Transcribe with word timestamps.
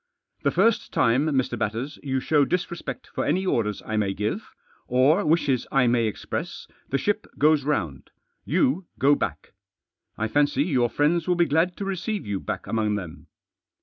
"The 0.41 0.49
first 0.49 0.91
time, 0.91 1.27
Mr. 1.27 1.59
Batters, 1.59 1.99
you 2.01 2.19
show 2.19 2.43
disrespect 2.43 3.05
for 3.13 3.23
any 3.23 3.45
orders 3.45 3.83
I 3.85 3.97
may 3.97 4.15
give, 4.15 4.51
or 4.87 5.23
wishes 5.23 5.67
I 5.71 5.85
may 5.85 6.07
express, 6.07 6.67
the 6.89 6.97
ship 6.97 7.27
goes 7.37 7.63
round— 7.63 8.09
you 8.53 8.87
go 8.97 9.13
back. 9.13 9.53
I 10.17 10.27
fancy 10.27 10.63
your 10.63 10.89
friends 10.89 11.27
will 11.27 11.35
be 11.35 11.45
glad 11.45 11.77
to 11.77 11.85
receive 11.85 12.25
you 12.25 12.39
back 12.39 12.65
among 12.65 12.95
them." 12.95 13.27